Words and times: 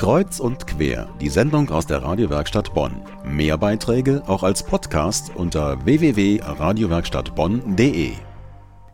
Kreuz 0.00 0.40
und 0.40 0.66
quer, 0.66 1.14
die 1.20 1.28
Sendung 1.28 1.68
aus 1.68 1.86
der 1.86 2.02
Radiowerkstatt 2.02 2.72
Bonn. 2.72 3.02
Mehr 3.22 3.58
Beiträge 3.58 4.22
auch 4.26 4.42
als 4.42 4.62
Podcast 4.62 5.30
unter 5.34 5.84
www.radiowerkstattbonn.de. 5.84 8.12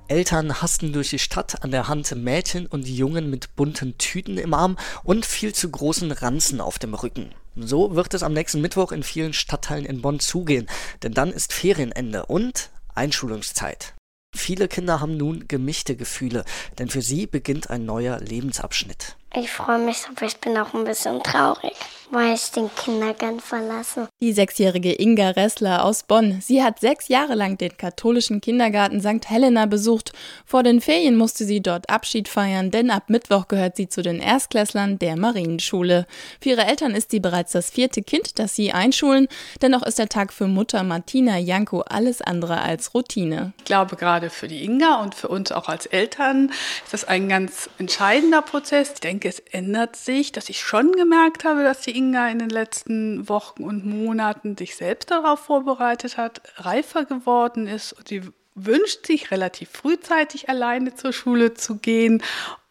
Eltern 0.08 0.61
hasten 0.61 0.92
durch 0.92 1.11
die 1.11 1.21
Stadt 1.21 1.62
an 1.62 1.71
der 1.71 1.87
Hand 1.87 2.12
Mädchen 2.16 2.66
und 2.66 2.88
Jungen 2.88 3.30
mit 3.30 3.54
bunten 3.54 3.96
Tüten 3.98 4.37
im 4.37 4.53
Arm 4.53 4.77
und 5.04 5.24
viel 5.24 5.54
zu 5.54 5.71
großen 5.71 6.11
Ranzen 6.11 6.61
auf 6.61 6.80
dem 6.80 6.93
Rücken. 6.93 7.30
So 7.54 7.95
wird 7.95 8.12
es 8.12 8.25
am 8.25 8.32
nächsten 8.32 8.61
Mittwoch 8.61 8.91
in 8.91 9.04
vielen 9.04 9.32
Stadtteilen 9.32 9.86
in 9.86 10.02
Bonn 10.02 10.18
zugehen, 10.18 10.66
denn 11.04 11.14
dann 11.14 11.30
ist 11.30 11.52
Ferienende 11.52 12.27
und 12.27 12.70
Einschulungszeit. 12.96 13.95
Viele 14.34 14.66
Kinder 14.66 15.00
haben 15.00 15.16
nun 15.16 15.46
gemischte 15.46 15.95
Gefühle, 15.95 16.45
denn 16.80 16.88
für 16.88 17.00
sie 17.00 17.29
beginnt 17.29 17.70
ein 17.70 17.86
neuer 17.86 18.18
Lebensabschnitt. 18.18 19.16
Ich 19.39 19.53
freue 19.53 19.79
mich, 19.79 19.98
aber 20.09 20.25
ich 20.25 20.39
bin 20.39 20.57
auch 20.57 20.73
ein 20.73 20.84
bisschen 20.84 21.23
traurig, 21.23 21.75
weil 22.11 22.32
ich 22.32 22.50
den 22.53 22.71
Kindergarten 22.75 23.39
verlasse. 23.39 24.09
Die 24.22 24.32
sechsjährige 24.32 24.99
Inga 24.99 25.31
Ressler 25.31 25.85
aus 25.85 26.04
Bonn. 26.04 26.40
Sie 26.40 26.62
hat 26.62 26.81
sechs 26.81 27.09
Jahre 27.09 27.35
lang 27.35 27.59
den 27.59 27.76
katholischen 27.76 28.40
Kindergarten 28.40 29.03
St. 29.03 29.29
Helena 29.29 29.67
besucht. 29.67 30.12
Vor 30.46 30.62
den 30.62 30.81
Ferien 30.81 31.17
musste 31.17 31.45
sie 31.45 31.61
dort 31.61 31.90
Abschied 31.90 32.28
feiern, 32.28 32.70
denn 32.70 32.91
ab 32.91 33.11
Mittwoch 33.11 33.47
gehört 33.47 33.77
sie 33.77 33.91
zu 33.91 34.00
den 34.00 34.20
Erstklässlern 34.20 34.98
der 34.98 35.19
Marienschule. 35.19 36.06
Für 36.41 36.48
ihre 36.50 36.64
Eltern 36.64 36.95
ist 36.95 37.11
sie 37.11 37.20
bereits 37.20 37.53
das 37.53 37.69
vierte 37.69 38.03
Kind, 38.03 38.39
das 38.39 38.56
sie 38.56 38.73
einschulen. 38.73 39.28
Dennoch 39.61 39.83
ist 39.83 39.98
der 39.98 40.09
Tag 40.09 40.33
für 40.33 40.47
Mutter 40.47 40.83
Martina 40.83 41.37
Janko 41.37 41.83
alles 41.83 42.23
andere 42.23 42.62
als 42.62 42.95
Routine. 42.95 43.53
Ich 43.59 43.64
glaube, 43.67 43.97
gerade 43.97 44.31
für 44.31 44.48
die 44.48 44.64
Inga 44.64 45.03
und 45.03 45.14
für 45.14 45.28
uns 45.28 45.53
auch 45.53 45.69
als 45.69 45.84
Eltern 45.84 46.53
ist 46.84 46.95
das 46.95 47.05
ein 47.05 47.28
ganz 47.28 47.69
entscheidender 47.77 48.41
Prozess. 48.41 48.92
Ich 48.95 49.00
denke, 49.00 49.25
denke, 49.25 49.25
es 49.27 49.41
ändert 49.41 49.97
sich, 49.97 50.33
dass 50.33 50.48
ich 50.48 50.61
schon 50.61 50.92
gemerkt 50.92 51.44
habe, 51.44 51.62
dass 51.62 51.80
die 51.80 51.97
Inga 51.97 52.28
in 52.28 52.39
den 52.39 52.50
letzten 52.50 53.28
Wochen 53.28 53.64
und 53.64 53.84
Monaten 53.84 54.56
sich 54.56 54.77
selbst 54.77 55.11
darauf 55.11 55.41
vorbereitet 55.41 56.17
hat, 56.17 56.41
reifer 56.56 57.05
geworden 57.05 57.67
ist. 57.67 57.92
Und 57.92 58.09
sie 58.09 58.23
wünscht 58.55 59.06
sich 59.06 59.31
relativ 59.31 59.70
frühzeitig 59.70 60.48
alleine 60.48 60.95
zur 60.95 61.12
Schule 61.12 61.55
zu 61.55 61.77
gehen. 61.77 62.23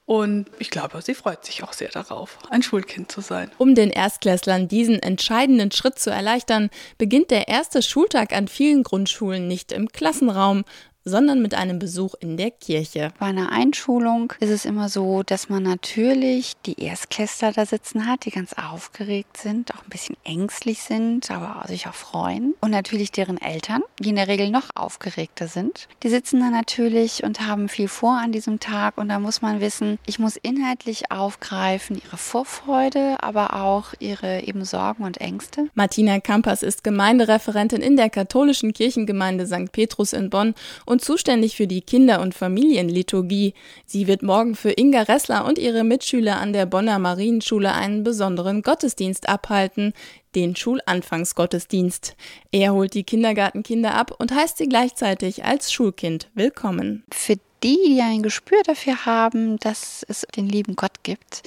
Und 0.05 0.47
ich 0.59 0.69
glaube, 0.69 1.01
sie 1.01 1.15
freut 1.15 1.43
sich 1.45 1.63
auch 1.63 1.73
sehr 1.73 1.89
darauf, 1.89 2.37
ein 2.51 2.61
Schulkind 2.61 3.11
zu 3.11 3.21
sein. 3.21 3.49
Um 3.57 3.73
den 3.73 3.89
Erstklässlern 3.89 4.67
diesen 4.67 5.01
entscheidenden 5.01 5.71
Schritt 5.71 5.97
zu 5.97 6.11
erleichtern, 6.11 6.69
beginnt 6.99 7.31
der 7.31 7.47
erste 7.47 7.81
Schultag 7.81 8.31
an 8.31 8.47
vielen 8.47 8.83
Grundschulen 8.83 9.47
nicht 9.47 9.71
im 9.71 9.87
Klassenraum, 9.89 10.63
sondern 11.05 11.41
mit 11.41 11.53
einem 11.53 11.79
Besuch 11.79 12.15
in 12.19 12.35
der 12.35 12.51
Kirche. 12.51 13.11
Bei 13.19 13.27
einer 13.27 13.51
Einschulung 13.51 14.33
ist 14.39 14.49
es 14.49 14.65
immer 14.65 14.89
so, 14.89 15.21
dass 15.23 15.49
man 15.49 15.63
natürlich 15.63 16.53
die 16.65 16.81
Erstklässler 16.81 17.53
da 17.53 17.65
sitzen 17.65 18.07
hat, 18.07 18.25
die 18.25 18.31
ganz 18.31 18.53
aufgeregt 18.53 19.37
sind, 19.37 19.73
auch 19.73 19.83
ein 19.83 19.89
bisschen 19.89 20.17
ängstlich 20.23 20.81
sind, 20.81 21.29
aber 21.29 21.67
sich 21.67 21.87
auch 21.87 21.93
freuen. 21.93 22.55
Und 22.59 22.71
natürlich 22.71 23.11
deren 23.11 23.39
Eltern, 23.39 23.83
die 23.99 24.09
in 24.09 24.15
der 24.15 24.27
Regel 24.27 24.49
noch 24.49 24.69
aufgeregter 24.73 25.47
sind. 25.47 25.87
Die 26.01 26.09
sitzen 26.09 26.39
da 26.39 26.49
natürlich 26.49 27.23
und 27.23 27.45
haben 27.45 27.69
viel 27.69 27.87
vor 27.87 28.17
an 28.17 28.31
diesem 28.31 28.59
Tag 28.59 28.97
und 28.97 29.09
da 29.09 29.19
muss 29.19 29.43
man 29.43 29.61
wissen, 29.61 29.99
ich 30.07 30.17
muss 30.17 30.37
inhaltlich 30.37 31.11
aufgreifen 31.11 32.01
ihre 32.03 32.17
Vorfreude, 32.17 33.17
aber 33.19 33.61
auch 33.61 33.93
ihre 33.99 34.41
eben 34.41 34.65
Sorgen 34.65 35.03
und 35.03 35.21
Ängste. 35.21 35.69
Martina 35.75 36.19
Kampers 36.19 36.63
ist 36.63 36.83
Gemeindereferentin 36.83 37.81
in 37.81 37.95
der 37.95 38.09
katholischen 38.09 38.73
Kirchengemeinde 38.73 39.45
St. 39.45 39.71
Petrus 39.71 40.13
in 40.13 40.31
Bonn 40.31 40.55
und 40.85 40.94
und 40.95 41.01
zuständig 41.01 41.57
für 41.57 41.67
die 41.67 41.81
Kinder- 41.81 42.21
und 42.21 42.33
Familienliturgie. 42.33 43.53
Sie 43.85 44.07
wird 44.07 44.23
morgen 44.23 44.55
für 44.55 44.71
Inga 44.71 45.01
Ressler 45.01 45.43
und 45.43 45.59
ihre 45.59 45.83
Mitschüler 45.83 46.39
an 46.39 46.53
der 46.53 46.65
Bonner 46.65 46.99
Marienschule 46.99 47.73
einen 47.73 48.05
besonderen 48.05 48.61
Gottesdienst 48.61 49.27
abhalten, 49.27 49.91
den 50.35 50.55
Schulanfangsgottesdienst. 50.55 52.15
Er 52.53 52.71
holt 52.71 52.93
die 52.93 53.03
Kindergartenkinder 53.03 53.93
ab 53.93 54.15
und 54.17 54.33
heißt 54.33 54.57
sie 54.57 54.69
gleichzeitig 54.69 55.43
als 55.43 55.73
Schulkind 55.73 56.29
willkommen. 56.33 57.03
Für 57.11 57.35
die, 57.61 57.95
die 57.95 58.01
ein 58.01 58.21
Gespür 58.21 58.61
dafür 58.63 59.05
haben, 59.05 59.57
dass 59.57 60.05
es 60.07 60.25
den 60.35 60.47
lieben 60.47 60.75
Gott 60.75 61.03
gibt, 61.03 61.41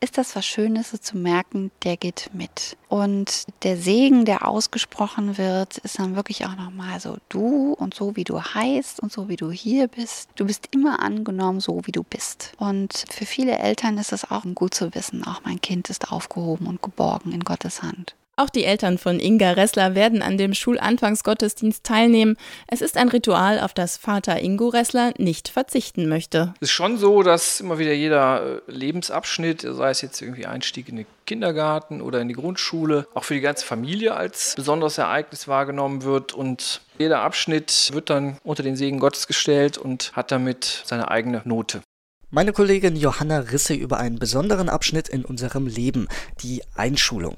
ist 0.00 0.18
das 0.18 0.36
was 0.36 0.46
Schönes 0.46 0.92
zu 1.00 1.16
merken, 1.16 1.70
der 1.82 1.96
geht 1.96 2.30
mit. 2.32 2.76
Und 2.88 3.44
der 3.62 3.76
Segen, 3.76 4.24
der 4.24 4.46
ausgesprochen 4.46 5.38
wird, 5.38 5.78
ist 5.78 5.98
dann 5.98 6.16
wirklich 6.16 6.46
auch 6.46 6.56
nochmal 6.56 7.00
so 7.00 7.16
du 7.28 7.72
und 7.72 7.94
so 7.94 8.16
wie 8.16 8.24
du 8.24 8.40
heißt 8.40 9.00
und 9.00 9.12
so 9.12 9.28
wie 9.28 9.36
du 9.36 9.50
hier 9.50 9.88
bist. 9.88 10.30
Du 10.36 10.46
bist 10.46 10.68
immer 10.70 11.00
angenommen, 11.00 11.60
so 11.60 11.80
wie 11.84 11.92
du 11.92 12.02
bist. 12.02 12.52
Und 12.58 13.04
für 13.10 13.26
viele 13.26 13.58
Eltern 13.58 13.98
ist 13.98 14.12
es 14.12 14.30
auch 14.30 14.44
gut 14.54 14.74
zu 14.74 14.94
wissen, 14.94 15.24
auch 15.24 15.42
mein 15.44 15.60
Kind 15.60 15.90
ist 15.90 16.12
aufgehoben 16.12 16.66
und 16.66 16.82
geborgen 16.82 17.32
in 17.32 17.40
Gottes 17.40 17.82
Hand. 17.82 18.14
Auch 18.38 18.50
die 18.50 18.64
Eltern 18.64 18.98
von 18.98 19.18
Inga 19.18 19.52
Ressler 19.52 19.94
werden 19.94 20.20
an 20.20 20.36
dem 20.36 20.52
Schulanfangsgottesdienst 20.52 21.82
teilnehmen. 21.84 22.36
Es 22.66 22.82
ist 22.82 22.98
ein 22.98 23.08
Ritual, 23.08 23.58
auf 23.58 23.72
das 23.72 23.96
Vater 23.96 24.42
Ingo 24.42 24.68
Ressler 24.68 25.14
nicht 25.16 25.48
verzichten 25.48 26.06
möchte. 26.06 26.52
Es 26.60 26.68
ist 26.68 26.74
schon 26.74 26.98
so, 26.98 27.22
dass 27.22 27.60
immer 27.60 27.78
wieder 27.78 27.94
jeder 27.94 28.60
äh, 28.68 28.70
Lebensabschnitt, 28.70 29.62
sei 29.62 29.88
es 29.88 30.02
jetzt 30.02 30.20
irgendwie 30.20 30.44
Einstieg 30.44 30.90
in 30.90 30.96
den 30.96 31.06
Kindergarten 31.24 32.02
oder 32.02 32.20
in 32.20 32.28
die 32.28 32.34
Grundschule, 32.34 33.06
auch 33.14 33.24
für 33.24 33.32
die 33.32 33.40
ganze 33.40 33.64
Familie 33.64 34.14
als 34.14 34.54
besonderes 34.54 34.98
Ereignis 34.98 35.48
wahrgenommen 35.48 36.02
wird 36.02 36.34
und 36.34 36.82
jeder 36.98 37.20
Abschnitt 37.20 37.88
wird 37.94 38.10
dann 38.10 38.36
unter 38.44 38.62
den 38.62 38.76
Segen 38.76 38.98
Gottes 39.00 39.26
gestellt 39.26 39.78
und 39.78 40.12
hat 40.14 40.30
damit 40.30 40.82
seine 40.84 41.10
eigene 41.10 41.40
Note. 41.46 41.80
Meine 42.28 42.52
Kollegin 42.52 42.96
Johanna 42.96 43.38
Risse 43.38 43.72
über 43.72 43.96
einen 43.96 44.18
besonderen 44.18 44.68
Abschnitt 44.68 45.08
in 45.08 45.24
unserem 45.24 45.66
Leben, 45.66 46.06
die 46.42 46.62
Einschulung 46.74 47.36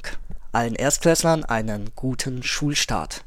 allen 0.53 0.75
Erstklässlern 0.75 1.45
einen 1.45 1.91
guten 1.95 2.43
Schulstart. 2.43 3.25